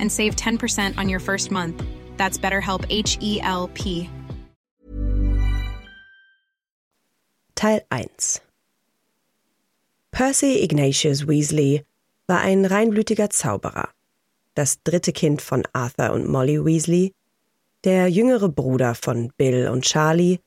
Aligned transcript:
and 0.00 0.10
save 0.10 0.34
10% 0.34 0.98
on 0.98 1.08
your 1.08 1.20
first 1.20 1.50
month. 1.52 1.82
That's 2.16 2.38
BetterHelp 2.38 2.84
H 2.90 3.18
E 3.20 3.40
L 3.40 3.70
P. 3.74 4.10
Teil 7.54 7.80
1 7.90 8.40
Percy 10.10 10.62
Ignatius 10.62 11.26
Weasley 11.26 11.84
war 12.26 12.40
ein 12.40 12.64
reinblütiger 12.64 13.30
Zauberer, 13.30 13.88
das 14.54 14.82
dritte 14.82 15.12
Kind 15.12 15.42
von 15.42 15.64
Arthur 15.72 16.12
und 16.12 16.28
Molly 16.28 16.64
Weasley, 16.64 17.12
der 17.84 18.08
jüngere 18.08 18.48
Bruder 18.48 18.94
von 18.94 19.32
Bill 19.36 19.68
und 19.68 19.84
Charlie 19.84 20.40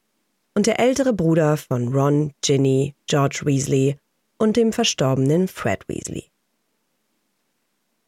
und 0.54 0.67
der 0.67 0.80
ältere 0.80 1.14
Bruder 1.14 1.58
von 1.58 1.94
Ron, 1.94 2.34
Ginny, 2.42 2.95
George 3.08 3.42
Weasley 3.44 3.98
und 4.38 4.58
dem 4.58 4.73
verstorbenen 4.73 5.48
Fred 5.48 5.88
Weasley. 5.88 6.26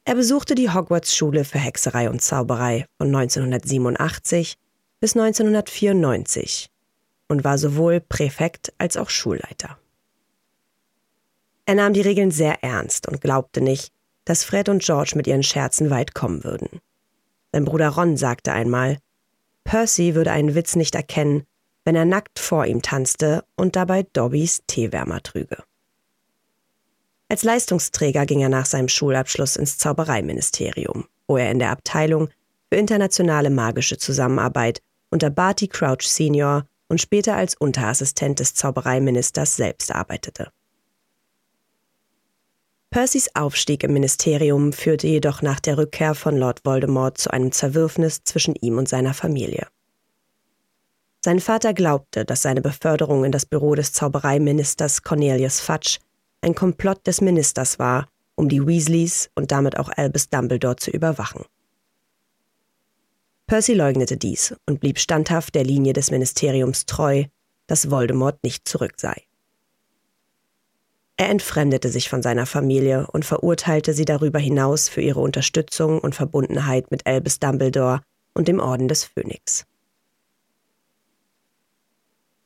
Er 0.09 0.15
besuchte 0.15 0.55
die 0.55 0.71
Hogwarts-Schule 0.71 1.45
für 1.45 1.59
Hexerei 1.59 2.09
und 2.09 2.19
Zauberei 2.19 2.87
von 2.97 3.15
1987 3.15 4.57
bis 4.99 5.15
1994 5.15 6.71
und 7.27 7.43
war 7.43 7.59
sowohl 7.59 7.99
Präfekt 7.99 8.73
als 8.79 8.97
auch 8.97 9.11
Schulleiter. 9.11 9.77
Er 11.67 11.75
nahm 11.75 11.93
die 11.93 12.01
Regeln 12.01 12.31
sehr 12.31 12.63
ernst 12.63 13.07
und 13.07 13.21
glaubte 13.21 13.61
nicht, 13.61 13.93
dass 14.25 14.43
Fred 14.43 14.67
und 14.69 14.81
George 14.81 15.11
mit 15.13 15.27
ihren 15.27 15.43
Scherzen 15.43 15.91
weit 15.91 16.15
kommen 16.15 16.43
würden. 16.43 16.81
Sein 17.51 17.65
Bruder 17.65 17.89
Ron 17.89 18.17
sagte 18.17 18.51
einmal, 18.51 18.97
Percy 19.63 20.15
würde 20.15 20.31
einen 20.31 20.55
Witz 20.55 20.75
nicht 20.75 20.95
erkennen, 20.95 21.43
wenn 21.85 21.95
er 21.95 22.05
nackt 22.05 22.39
vor 22.39 22.65
ihm 22.65 22.81
tanzte 22.81 23.43
und 23.55 23.75
dabei 23.75 24.07
Dobbys 24.11 24.63
Teewärmer 24.65 25.21
trüge. 25.21 25.68
Als 27.29 27.43
Leistungsträger 27.43 28.25
ging 28.25 28.41
er 28.41 28.49
nach 28.49 28.65
seinem 28.65 28.89
Schulabschluss 28.89 29.55
ins 29.55 29.77
Zaubereiministerium, 29.77 31.05
wo 31.27 31.37
er 31.37 31.51
in 31.51 31.59
der 31.59 31.69
Abteilung 31.69 32.29
für 32.69 32.79
internationale 32.79 33.51
magische 33.51 33.97
Zusammenarbeit 33.97 34.81
unter 35.11 35.29
Barty 35.29 35.67
Crouch 35.67 36.01
Senior 36.01 36.65
und 36.87 36.99
später 36.99 37.35
als 37.35 37.55
Unterassistent 37.55 38.39
des 38.39 38.55
Zaubereiministers 38.55 39.55
selbst 39.55 39.93
arbeitete. 39.93 40.51
Percys 42.89 43.35
Aufstieg 43.35 43.83
im 43.83 43.93
Ministerium 43.93 44.73
führte 44.73 45.05
jedoch 45.05 45.43
nach 45.43 45.59
der 45.59 45.77
Rückkehr 45.77 46.15
von 46.15 46.35
Lord 46.35 46.65
Voldemort 46.65 47.19
zu 47.19 47.31
einem 47.31 47.51
Zerwürfnis 47.51 48.23
zwischen 48.23 48.55
ihm 48.55 48.79
und 48.79 48.89
seiner 48.89 49.13
Familie. 49.13 49.67
Sein 51.23 51.39
Vater 51.39 51.75
glaubte, 51.75 52.25
dass 52.25 52.41
seine 52.41 52.61
Beförderung 52.61 53.25
in 53.25 53.31
das 53.31 53.45
Büro 53.45 53.75
des 53.75 53.93
Zaubereiministers 53.93 55.03
Cornelius 55.03 55.59
Fudge 55.59 55.99
ein 56.41 56.55
Komplott 56.55 57.05
des 57.07 57.21
Ministers 57.21 57.79
war, 57.79 58.07
um 58.35 58.49
die 58.49 58.65
Weasleys 58.65 59.29
und 59.35 59.51
damit 59.51 59.77
auch 59.77 59.89
Albus 59.89 60.29
Dumbledore 60.29 60.77
zu 60.77 60.91
überwachen. 60.91 61.45
Percy 63.47 63.73
leugnete 63.73 64.15
dies 64.15 64.55
und 64.65 64.79
blieb 64.79 64.99
standhaft 64.99 65.55
der 65.55 65.63
Linie 65.63 65.93
des 65.93 66.11
Ministeriums 66.11 66.85
treu, 66.85 67.25
dass 67.67 67.89
Voldemort 67.89 68.43
nicht 68.43 68.67
zurück 68.67 68.93
sei. 68.97 69.23
Er 71.17 71.29
entfremdete 71.29 71.89
sich 71.89 72.07
von 72.07 72.21
seiner 72.21 72.45
Familie 72.45 73.07
und 73.07 73.25
verurteilte 73.25 73.93
sie 73.93 74.05
darüber 74.05 74.39
hinaus 74.39 74.87
für 74.87 75.01
ihre 75.01 75.19
Unterstützung 75.19 75.99
und 75.99 76.15
Verbundenheit 76.15 76.91
mit 76.91 77.05
Albus 77.05 77.39
Dumbledore 77.39 78.01
und 78.33 78.47
dem 78.47 78.61
Orden 78.61 78.87
des 78.87 79.03
Phönix. 79.03 79.65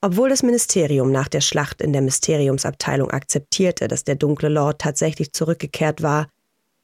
Obwohl 0.05 0.27
das 0.27 0.43
Ministerium 0.43 1.13
nach 1.13 1.29
der 1.29 1.39
Schlacht 1.39 1.79
in 1.79 1.93
der 1.93 2.01
Mysteriumsabteilung 2.01 3.09
akzeptierte, 3.11 3.87
dass 3.87 4.03
der 4.03 4.15
dunkle 4.15 4.49
Lord 4.49 4.81
tatsächlich 4.81 5.31
zurückgekehrt 5.31 6.01
war, 6.01 6.27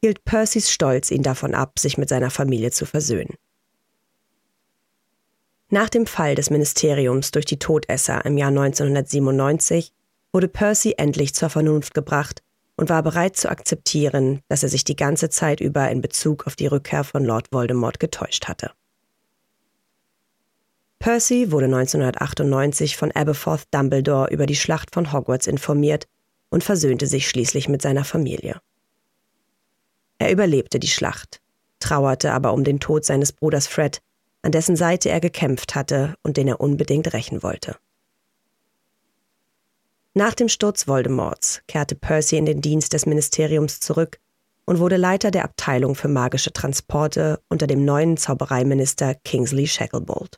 hielt 0.01 0.23
Percys 0.23 0.71
Stolz 0.71 1.11
ihn 1.11 1.21
davon 1.21 1.53
ab, 1.53 1.79
sich 1.79 1.97
mit 1.97 2.07
seiner 2.07 2.29
Familie 2.29 2.71
zu 2.71 2.85
versöhnen. 2.85 3.35
Nach 5.69 5.89
dem 5.89 6.05
Fall 6.05 6.35
des 6.35 6.49
Ministeriums 6.49 7.31
durch 7.31 7.43
die 7.43 7.59
Todesser 7.59 8.23
im 8.23 8.37
Jahr 8.37 8.51
1997 8.51 9.91
wurde 10.31 10.47
Percy 10.47 10.93
endlich 10.97 11.35
zur 11.35 11.49
Vernunft 11.49 11.93
gebracht 11.93 12.41
und 12.77 12.87
war 12.87 13.03
bereit 13.03 13.35
zu 13.35 13.49
akzeptieren, 13.49 14.39
dass 14.47 14.63
er 14.63 14.69
sich 14.69 14.85
die 14.85 14.95
ganze 14.95 15.29
Zeit 15.29 15.59
über 15.59 15.91
in 15.91 15.99
Bezug 15.99 16.47
auf 16.47 16.55
die 16.55 16.67
Rückkehr 16.67 17.03
von 17.03 17.25
Lord 17.25 17.51
Voldemort 17.51 17.99
getäuscht 17.99 18.47
hatte. 18.47 18.71
Percy 20.99 21.49
wurde 21.51 21.67
1998 21.67 22.97
von 22.97 23.11
Aberforth 23.13 23.63
Dumbledore 23.71 24.29
über 24.31 24.45
die 24.45 24.57
Schlacht 24.57 24.93
von 24.93 25.13
Hogwarts 25.13 25.47
informiert 25.47 26.07
und 26.49 26.61
versöhnte 26.61 27.07
sich 27.07 27.29
schließlich 27.29 27.69
mit 27.69 27.81
seiner 27.81 28.03
Familie. 28.03 28.59
Er 30.17 30.31
überlebte 30.31 30.77
die 30.77 30.89
Schlacht, 30.89 31.39
trauerte 31.79 32.33
aber 32.33 32.51
um 32.51 32.65
den 32.65 32.81
Tod 32.81 33.05
seines 33.05 33.31
Bruders 33.31 33.65
Fred, 33.67 34.01
an 34.41 34.51
dessen 34.51 34.75
Seite 34.75 35.09
er 35.09 35.21
gekämpft 35.21 35.73
hatte 35.73 36.15
und 36.21 36.35
den 36.35 36.49
er 36.49 36.59
unbedingt 36.59 37.13
rächen 37.13 37.43
wollte. 37.43 37.77
Nach 40.13 40.33
dem 40.33 40.49
Sturz 40.49 40.85
Voldemorts 40.85 41.61
kehrte 41.67 41.95
Percy 41.95 42.35
in 42.35 42.45
den 42.45 42.59
Dienst 42.59 42.91
des 42.91 43.05
Ministeriums 43.05 43.79
zurück 43.79 44.19
und 44.65 44.79
wurde 44.79 44.97
Leiter 44.97 45.31
der 45.31 45.45
Abteilung 45.45 45.95
für 45.95 46.09
magische 46.09 46.51
Transporte 46.51 47.41
unter 47.47 47.67
dem 47.67 47.85
neuen 47.85 48.17
Zaubereiminister 48.17 49.15
Kingsley 49.15 49.67
Shacklebolt. 49.67 50.37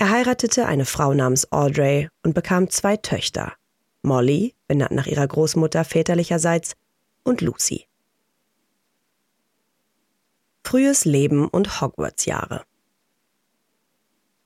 Er 0.00 0.10
heiratete 0.10 0.66
eine 0.66 0.84
Frau 0.84 1.12
namens 1.12 1.50
Audrey 1.50 2.08
und 2.22 2.32
bekam 2.32 2.70
zwei 2.70 2.96
Töchter, 2.96 3.54
Molly, 4.02 4.54
benannt 4.68 4.92
nach 4.92 5.08
ihrer 5.08 5.26
Großmutter 5.26 5.84
väterlicherseits, 5.84 6.76
und 7.24 7.40
Lucy. 7.40 7.86
Frühes 10.64 11.04
Leben 11.04 11.48
und 11.48 11.80
Hogwarts-Jahre 11.80 12.62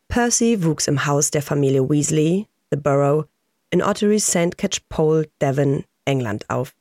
Percy 0.09 0.65
wuchs 0.65 0.89
im 0.89 1.05
Haus 1.05 1.31
der 1.31 1.43
Familie 1.43 1.89
Weasley, 1.89 2.49
The 2.71 2.79
Borough, 2.79 3.27
in 3.69 3.83
Ottery 3.83 4.21
St. 4.21 4.57
Catchpole, 4.57 5.29
Devon, 5.41 5.85
England 6.07 6.49
auf, 6.49 6.75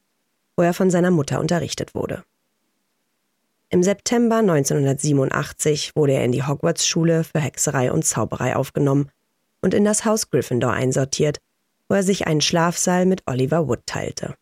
wo 0.55 0.63
er 0.63 0.73
von 0.73 0.89
seiner 0.89 1.11
Mutter 1.11 1.41
unterrichtet 1.41 1.93
wurde. 1.93 2.23
Im 3.73 3.83
September 3.83 4.35
1987 4.39 5.95
wurde 5.95 6.11
er 6.11 6.25
in 6.25 6.33
die 6.33 6.43
Hogwarts-Schule 6.43 7.23
für 7.23 7.39
Hexerei 7.39 7.89
und 7.89 8.03
Zauberei 8.03 8.57
aufgenommen 8.57 9.09
und 9.61 9.73
in 9.73 9.85
das 9.85 10.03
Haus 10.03 10.29
Gryffindor 10.29 10.73
einsortiert, 10.73 11.37
wo 11.87 11.95
er 11.95 12.03
sich 12.03 12.27
einen 12.27 12.41
Schlafsaal 12.41 13.05
mit 13.05 13.23
Oliver 13.27 13.69
Wood 13.69 13.79
teilte. 13.85 14.35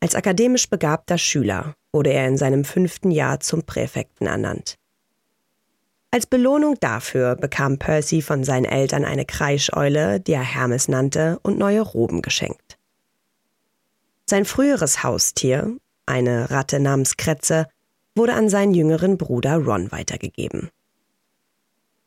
Als 0.00 0.14
akademisch 0.14 0.70
begabter 0.70 1.18
Schüler 1.18 1.74
wurde 1.92 2.14
er 2.14 2.26
in 2.26 2.38
seinem 2.38 2.64
fünften 2.64 3.10
Jahr 3.10 3.40
zum 3.40 3.62
Präfekten 3.62 4.26
ernannt. 4.26 4.78
Als 6.10 6.24
Belohnung 6.24 6.76
dafür 6.80 7.36
bekam 7.36 7.78
Percy 7.78 8.22
von 8.22 8.42
seinen 8.42 8.64
Eltern 8.64 9.04
eine 9.04 9.26
Kreischeule, 9.26 10.18
die 10.18 10.32
er 10.32 10.40
Hermes 10.40 10.88
nannte, 10.88 11.38
und 11.42 11.58
neue 11.58 11.82
Roben 11.82 12.22
geschenkt. 12.22 12.78
Sein 14.24 14.46
früheres 14.46 15.02
Haustier, 15.02 15.76
eine 16.08 16.50
Ratte 16.50 16.80
namens 16.80 17.16
Kretze, 17.16 17.68
wurde 18.16 18.34
an 18.34 18.48
seinen 18.48 18.74
jüngeren 18.74 19.16
Bruder 19.16 19.56
Ron 19.56 19.92
weitergegeben. 19.92 20.70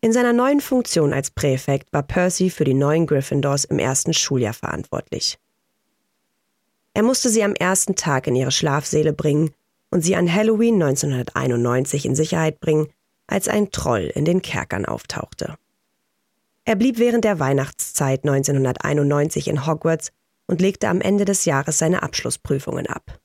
In 0.02 0.14
seiner 0.14 0.34
neuen 0.34 0.62
Funktion 0.62 1.14
als 1.14 1.30
Präfekt 1.30 1.94
war 1.94 2.04
Percy 2.04 2.50
für 2.50 2.64
die 2.64 2.74
neuen 2.74 3.06
Gryffindors 3.06 3.66
im 3.66 3.78
ersten 3.80 4.14
Schuljahr 4.14 4.54
verantwortlich. 4.54 5.38
Er 6.94 7.04
musste 7.04 7.30
sie 7.30 7.44
am 7.44 7.54
ersten 7.54 7.96
Tag 7.96 8.28
in 8.28 8.36
ihre 8.36 8.52
Schlafsäle 8.52 9.14
bringen 9.14 9.52
und 9.92 10.02
sie 10.02 10.16
an 10.16 10.34
Halloween 10.34 10.82
1991 10.82 12.06
in 12.06 12.16
Sicherheit 12.16 12.60
bringen, 12.60 12.88
als 13.28 13.48
ein 13.48 13.72
Troll 13.72 14.12
in 14.14 14.26
den 14.26 14.42
Kerkern 14.42 14.86
auftauchte. 14.86 15.56
Er 16.66 16.76
blieb 16.76 16.98
während 16.98 17.24
der 17.24 17.40
Weihnachtszeit 17.40 18.24
1991 18.24 19.48
in 19.48 19.66
Hogwarts 19.66 20.12
und 20.48 20.62
legte 20.62 20.90
am 20.90 21.00
Ende 21.00 21.26
des 21.26 21.46
Jahres 21.46 21.78
seine 21.78 22.04
Abschlussprüfungen 22.04 22.88
ab. 22.88 23.21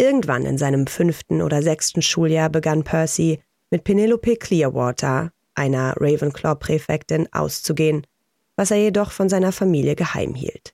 Irgendwann 0.00 0.46
in 0.46 0.58
seinem 0.58 0.86
fünften 0.86 1.42
oder 1.42 1.60
sechsten 1.60 2.02
Schuljahr 2.02 2.48
begann 2.48 2.84
Percy 2.84 3.42
mit 3.70 3.82
Penelope 3.82 4.36
Clearwater, 4.36 5.32
einer 5.54 5.94
Ravenclaw-Präfektin, 5.98 7.28
auszugehen, 7.32 8.06
was 8.54 8.70
er 8.70 8.78
jedoch 8.78 9.10
von 9.10 9.28
seiner 9.28 9.52
Familie 9.52 9.96
geheim 9.96 10.34
hielt. 10.34 10.72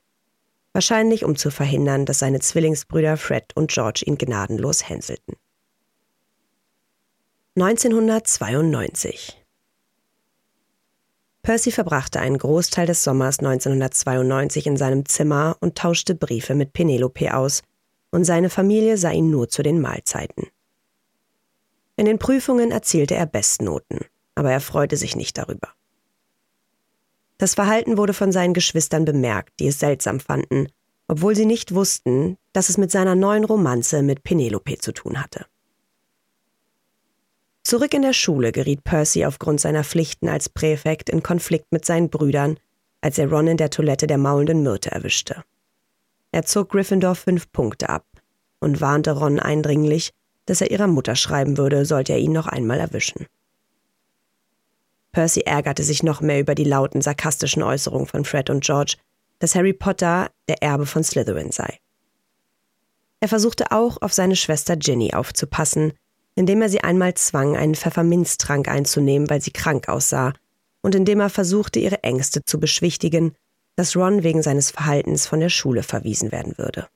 wahrscheinlich 0.75 1.25
um 1.25 1.37
zu 1.37 1.51
verhindern, 1.51 2.05
dass 2.05 2.19
seine 2.19 2.41
Zwillingsbrüder 2.41 3.17
Fred 3.17 3.53
und 3.55 3.71
George 3.71 4.03
ihn 4.07 4.19
gnadenlos 4.19 4.89
hänselten. 4.89 5.37
1992 7.57 9.41
Percy 11.43 11.71
verbrachte 11.71 12.19
einen 12.19 12.39
Großteil 12.39 12.87
des 12.87 13.05
Sommers 13.05 13.39
1992 13.39 14.67
in 14.67 14.77
seinem 14.77 15.07
Zimmer 15.07 15.57
und 15.61 15.79
tauschte 15.79 16.17
Briefe 16.17 16.57
mit 16.57 16.73
Penelope 16.73 17.33
aus, 17.33 17.63
und 18.15 18.25
seine 18.25 18.49
Familie 18.49 18.97
sah 18.97 19.11
ihn 19.11 19.29
nur 19.29 19.49
zu 19.49 19.65
den 19.65 19.81
Mahlzeiten. 19.81 20.47
In 21.97 22.07
den 22.07 22.21
Prüfungen 22.21 22.71
erzielte 22.71 23.17
er 23.17 23.27
Bestnoten, 23.27 24.05
aber 24.37 24.53
er 24.53 24.61
freute 24.61 24.97
sich 24.97 25.17
nicht 25.17 25.37
darüber. 25.37 25.69
Das 27.39 27.55
Verhalten 27.55 27.97
wurde 27.97 28.15
von 28.15 28.31
seinen 28.31 28.55
Geschwistern 28.55 29.05
bemerkt, 29.05 29.59
die 29.59 29.67
es 29.67 29.81
seltsam 29.81 30.21
fanden, 30.21 30.69
obwohl 31.09 31.35
sie 31.35 31.45
nicht 31.45 31.75
wussten, 31.75 32.39
dass 32.53 32.69
es 32.69 32.79
mit 32.79 32.93
seiner 32.93 33.17
neuen 33.17 33.45
Romanze 33.45 34.03
mit 34.03 34.23
Penelope 34.23 34.79
zu 34.79 34.93
tun 34.93 35.21
hatte. 35.21 35.47
Zurück 37.65 37.95
in 37.95 38.03
der 38.03 38.13
Schule 38.13 38.53
geriet 38.53 38.85
Percy 38.85 39.25
aufgrund 39.25 39.61
seiner 39.61 39.83
Pflichten 39.83 40.29
als 40.29 40.49
Präfekt 40.49 41.11
in 41.11 41.25
Konflikt 41.25 41.73
mit 41.73 41.85
seinen 41.85 42.11
Brüdern, 42.11 42.59
als 43.01 43.19
er 43.19 43.29
Ron 43.29 43.49
in 43.49 43.57
der 43.57 43.71
Toilette 43.71 44.07
der 44.07 44.19
maulenden 44.19 44.63
Myrte 44.63 44.93
erwischte. 44.93 45.43
Er 46.35 46.45
zog 46.45 46.71
Gryffindor 46.71 47.15
fünf 47.15 47.53
Punkte 47.53 47.89
ab 47.89 48.05
und 48.59 48.81
warnte 48.81 49.13
Ron 49.13 49.39
eindringlich, 49.39 50.11
dass 50.47 50.61
er 50.61 50.73
ihrer 50.73 50.89
Mutter 50.89 51.15
schreiben 51.15 51.59
würde, 51.59 51.87
sollte 51.87 52.13
er 52.13 52.19
ihn 52.19 52.33
noch 52.33 52.49
einmal 52.49 52.81
erwischen. 52.81 53.27
Percy 55.13 55.43
ärgerte 55.43 55.85
sich 55.85 56.03
noch 56.03 56.21
mehr 56.21 56.41
über 56.41 56.57
die 56.57 56.65
lauten, 56.65 57.03
sarkastischen 57.03 57.63
Äußerungen 57.63 58.09
von 58.09 58.25
Fred 58.25 58.51
und 58.51 58.65
George, 58.65 58.97
dass 59.39 59.55
Harry 59.55 59.73
Potter 59.73 60.29
der 60.49 60.61
Erbe 60.61 60.87
von 60.87 61.05
Slytherin 61.05 61.53
sei. 61.53 61.79
Er 63.21 63.29
versuchte 63.29 63.71
auch, 63.71 64.03
auf 64.03 64.13
seine 64.13 64.35
Schwester 64.35 64.75
Ginny 64.75 65.15
aufzupassen, 65.15 65.93
indem 66.35 66.63
er 66.63 66.69
sie 66.69 66.81
einmal 66.81 67.15
zwang, 67.15 67.57
einen 67.57 67.77
Pfefferminztrank 67.77 68.67
einzunehmen, 68.67 69.31
weil 69.31 69.41
sie 69.41 69.53
krank 69.53 69.89
aussah, 69.89 70.33
und 70.83 70.97
indem 70.97 71.21
er 71.21 71.31
versuchte, 71.31 71.79
ihre 71.79 72.03
Ängste 72.03 72.45
zu 72.45 72.59
beschwichtigen, 72.59 73.37
dass 73.77 73.97
Ron 73.97 74.23
wegen 74.23 74.43
seines 74.43 74.71
Verhaltens 74.71 75.27
von 75.27 75.41
der 75.41 75.49
Schule 75.49 75.83
verwiesen 75.83 76.33
werden 76.33 76.57
würde. 76.59 76.89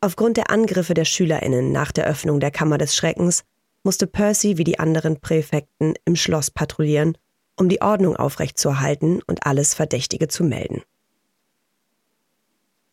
Aufgrund 0.00 0.38
der 0.38 0.50
Angriffe 0.50 0.94
der 0.94 1.04
Schülerinnen 1.04 1.72
nach 1.72 1.92
der 1.92 2.06
Öffnung 2.06 2.40
der 2.40 2.50
Kammer 2.50 2.78
des 2.78 2.96
Schreckens 2.96 3.44
musste 3.82 4.06
Percy 4.06 4.56
wie 4.56 4.64
die 4.64 4.78
anderen 4.78 5.20
Präfekten 5.20 5.94
im 6.04 6.16
Schloss 6.16 6.50
patrouillieren, 6.50 7.18
um 7.56 7.68
die 7.68 7.82
Ordnung 7.82 8.16
aufrechtzuerhalten 8.16 9.20
und 9.26 9.46
alles 9.46 9.74
Verdächtige 9.74 10.28
zu 10.28 10.42
melden. 10.42 10.82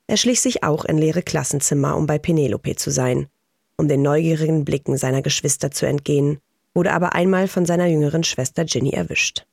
Er 0.08 0.18
schlich 0.18 0.42
sich 0.42 0.64
auch 0.64 0.86
in 0.86 0.98
leere 0.98 1.22
Klassenzimmer, 1.22 1.96
um 1.96 2.08
bei 2.08 2.20
Penelope 2.20 2.76
zu 2.76 2.92
sein, 2.92 3.28
um 3.78 3.88
den 3.88 4.02
neugierigen 4.02 4.66
Blicken 4.66 4.98
seiner 4.98 5.22
Geschwister 5.22 5.72
zu 5.72 5.86
entgehen, 5.86 6.40
wurde 6.74 6.94
aber 6.94 7.14
einmal 7.14 7.48
von 7.48 7.66
seiner 7.66 7.88
jüngeren 7.88 8.24
Schwester 8.24 8.66
Ginny 8.66 8.92
erwischt. 8.92 9.47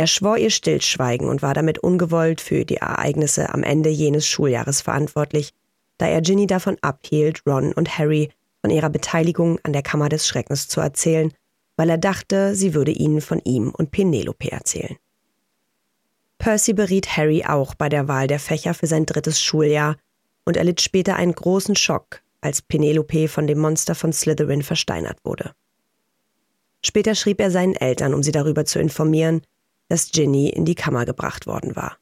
Er 0.00 0.06
schwor 0.06 0.38
ihr 0.38 0.48
Stillschweigen 0.48 1.28
und 1.28 1.42
war 1.42 1.52
damit 1.52 1.80
ungewollt 1.80 2.40
für 2.40 2.64
die 2.64 2.76
Ereignisse 2.76 3.52
am 3.52 3.62
Ende 3.62 3.90
jenes 3.90 4.26
Schuljahres 4.26 4.80
verantwortlich, 4.80 5.52
da 5.98 6.06
er 6.06 6.22
Ginny 6.22 6.46
davon 6.46 6.78
abhielt, 6.80 7.42
Ron 7.46 7.74
und 7.74 7.98
Harry 7.98 8.30
von 8.62 8.70
ihrer 8.70 8.88
Beteiligung 8.88 9.58
an 9.62 9.74
der 9.74 9.82
Kammer 9.82 10.08
des 10.08 10.26
Schreckens 10.26 10.68
zu 10.68 10.80
erzählen, 10.80 11.34
weil 11.76 11.90
er 11.90 11.98
dachte, 11.98 12.54
sie 12.54 12.72
würde 12.72 12.92
ihnen 12.92 13.20
von 13.20 13.42
ihm 13.44 13.72
und 13.76 13.90
Penelope 13.90 14.50
erzählen. 14.50 14.96
Percy 16.38 16.72
beriet 16.72 17.18
Harry 17.18 17.44
auch 17.44 17.74
bei 17.74 17.90
der 17.90 18.08
Wahl 18.08 18.26
der 18.26 18.40
Fächer 18.40 18.72
für 18.72 18.86
sein 18.86 19.04
drittes 19.04 19.38
Schuljahr 19.42 19.98
und 20.46 20.56
erlitt 20.56 20.80
später 20.80 21.16
einen 21.16 21.34
großen 21.34 21.76
Schock, 21.76 22.22
als 22.40 22.62
Penelope 22.62 23.28
von 23.28 23.46
dem 23.46 23.58
Monster 23.58 23.94
von 23.94 24.14
Slytherin 24.14 24.62
versteinert 24.62 25.18
wurde. 25.24 25.52
Später 26.82 27.14
schrieb 27.14 27.38
er 27.38 27.50
seinen 27.50 27.74
Eltern, 27.74 28.14
um 28.14 28.22
sie 28.22 28.32
darüber 28.32 28.64
zu 28.64 28.78
informieren, 28.80 29.42
dass 29.90 30.12
Ginny 30.12 30.48
in 30.48 30.64
die 30.64 30.76
Kammer 30.76 31.04
gebracht 31.04 31.46
worden 31.46 31.76
war. 31.76 31.98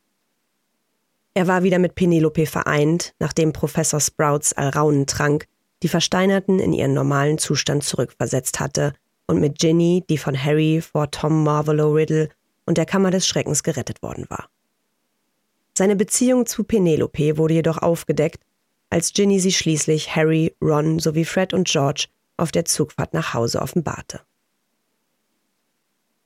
Er 1.35 1.47
war 1.47 1.63
wieder 1.63 1.79
mit 1.79 1.95
Penelope 1.95 2.47
vereint, 2.47 3.15
nachdem 3.19 3.53
Professor 3.53 3.99
Sprouts 3.99 4.53
Alraunentrank 4.53 5.47
die 5.83 5.89
Versteinerten 5.89 6.59
in 6.59 6.73
ihren 6.73 6.93
normalen 6.93 7.39
Zustand 7.39 7.83
zurückversetzt 7.85 8.61
hatte 8.61 8.93
und 9.27 9.41
mit 9.41 9.59
Ginny, 9.59 10.05
die 10.09 10.19
von 10.19 10.37
Harry 10.37 10.81
vor 10.83 11.11
Tom 11.11 11.45
Marvolo 11.45 11.93
Riddle 11.93 12.29
und 12.67 12.77
der 12.77 12.87
Kammer 12.87 13.11
des 13.11 13.27
Schreckens 13.27 13.63
gerettet 13.63 14.03
worden 14.03 14.27
war. 14.29 14.51
Seine 15.77 15.97
Beziehung 15.97 16.45
zu 16.45 16.65
Penelope 16.65 17.39
wurde 17.39 17.55
jedoch 17.55 17.79
aufgedeckt, 17.79 18.43
als 18.91 19.13
Ginny 19.13 19.41
sie 19.41 19.53
schließlich 19.53 20.15
Harry, 20.15 20.55
Ron 20.61 20.99
sowie 20.99 21.25
Fred 21.25 21.55
und 21.55 21.69
George 21.69 22.09
auf 22.37 22.53
der 22.53 22.65
Zugfahrt 22.65 23.15
nach 23.15 23.33
Hause 23.33 23.63
offenbarte. 23.63 24.21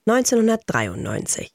1993 0.04 1.54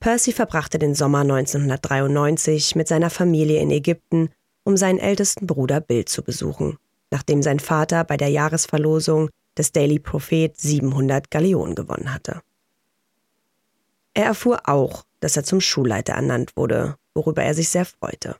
Percy 0.00 0.32
verbrachte 0.32 0.78
den 0.78 0.94
Sommer 0.94 1.18
1993 1.18 2.74
mit 2.74 2.88
seiner 2.88 3.10
Familie 3.10 3.60
in 3.60 3.70
Ägypten, 3.70 4.30
um 4.62 4.78
seinen 4.78 4.98
ältesten 4.98 5.46
Bruder 5.46 5.82
Bill 5.82 6.06
zu 6.06 6.22
besuchen, 6.22 6.78
nachdem 7.10 7.42
sein 7.42 7.60
Vater 7.60 8.02
bei 8.04 8.16
der 8.16 8.30
Jahresverlosung 8.30 9.28
des 9.58 9.72
Daily 9.72 9.98
Prophet 9.98 10.56
700 10.58 11.30
Galeonen 11.30 11.74
gewonnen 11.74 12.14
hatte. 12.14 12.40
Er 14.14 14.24
erfuhr 14.24 14.62
auch, 14.66 15.04
dass 15.20 15.36
er 15.36 15.44
zum 15.44 15.60
Schulleiter 15.60 16.14
ernannt 16.14 16.56
wurde, 16.56 16.96
worüber 17.12 17.42
er 17.42 17.52
sich 17.52 17.68
sehr 17.68 17.84
freute. 17.84 18.36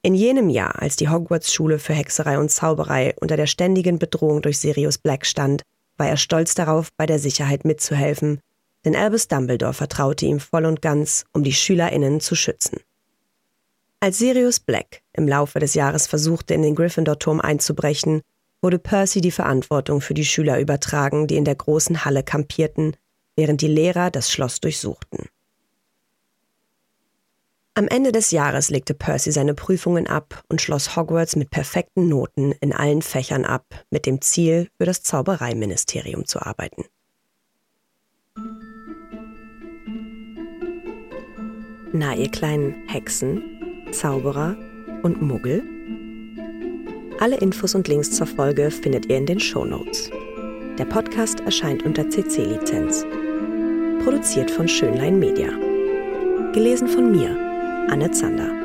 In 0.00 0.14
jenem 0.14 0.48
Jahr, 0.48 0.80
als 0.80 0.96
die 0.96 1.10
Hogwarts-Schule 1.10 1.78
für 1.78 1.92
Hexerei 1.92 2.38
und 2.38 2.50
Zauberei 2.50 3.14
unter 3.20 3.36
der 3.36 3.46
ständigen 3.46 3.98
Bedrohung 3.98 4.40
durch 4.40 4.58
Sirius 4.58 4.96
Black 4.96 5.26
stand, 5.26 5.62
war 5.98 6.08
er 6.08 6.16
stolz 6.16 6.54
darauf, 6.54 6.92
bei 6.96 7.06
der 7.06 7.18
Sicherheit 7.18 7.64
mitzuhelfen, 7.64 8.40
denn 8.84 8.96
Albus 8.96 9.28
Dumbledore 9.28 9.74
vertraute 9.74 10.24
ihm 10.24 10.40
voll 10.40 10.64
und 10.64 10.80
ganz, 10.80 11.24
um 11.32 11.42
die 11.42 11.52
SchülerInnen 11.52 12.20
zu 12.20 12.34
schützen. 12.34 12.78
Als 14.00 14.18
Sirius 14.18 14.60
Black 14.60 15.02
im 15.12 15.26
Laufe 15.26 15.58
des 15.58 15.74
Jahres 15.74 16.06
versuchte, 16.06 16.54
in 16.54 16.62
den 16.62 16.76
Gryffindor-Turm 16.76 17.40
einzubrechen, 17.40 18.22
wurde 18.62 18.78
Percy 18.78 19.20
die 19.20 19.32
Verantwortung 19.32 20.00
für 20.00 20.14
die 20.14 20.24
Schüler 20.24 20.60
übertragen, 20.60 21.26
die 21.26 21.36
in 21.36 21.44
der 21.44 21.56
großen 21.56 22.04
Halle 22.04 22.22
kampierten, 22.22 22.96
während 23.36 23.60
die 23.60 23.68
Lehrer 23.68 24.10
das 24.10 24.30
Schloss 24.30 24.60
durchsuchten. 24.60 25.26
Am 27.78 27.86
Ende 27.86 28.10
des 28.10 28.32
Jahres 28.32 28.70
legte 28.70 28.92
Percy 28.92 29.30
seine 29.30 29.54
Prüfungen 29.54 30.08
ab 30.08 30.42
und 30.48 30.60
schloss 30.60 30.96
Hogwarts 30.96 31.36
mit 31.36 31.50
perfekten 31.50 32.08
Noten 32.08 32.50
in 32.60 32.72
allen 32.72 33.02
Fächern 33.02 33.44
ab, 33.44 33.66
mit 33.88 34.04
dem 34.04 34.20
Ziel, 34.20 34.68
für 34.78 34.84
das 34.84 35.04
Zaubereiministerium 35.04 36.26
zu 36.26 36.42
arbeiten. 36.42 36.86
Na, 41.92 42.16
ihr 42.16 42.28
kleinen 42.32 42.88
Hexen, 42.88 43.44
Zauberer 43.92 44.56
und 45.04 45.22
Muggel? 45.22 45.62
Alle 47.20 47.36
Infos 47.36 47.76
und 47.76 47.86
Links 47.86 48.10
zur 48.10 48.26
Folge 48.26 48.72
findet 48.72 49.06
ihr 49.06 49.18
in 49.18 49.26
den 49.26 49.38
Show 49.38 49.64
Notes. 49.64 50.10
Der 50.80 50.84
Podcast 50.84 51.38
erscheint 51.42 51.84
unter 51.84 52.10
CC-Lizenz. 52.10 53.06
Produziert 54.02 54.50
von 54.50 54.66
Schönlein 54.66 55.20
Media. 55.20 55.50
Gelesen 56.52 56.88
von 56.88 57.12
mir, 57.12 57.47
Anne 57.90 58.10
Zander. 58.10 58.57